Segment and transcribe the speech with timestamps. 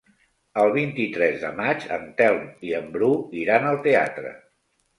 [0.61, 3.13] El vint-i-tres de maig en Telm i en Bru
[3.45, 4.37] iran al teatre.